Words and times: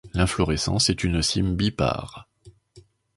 L'inflorescence 0.15 0.89
est 0.89 1.03
une 1.03 1.21
cyme 1.21 1.55
bipare. 1.55 2.27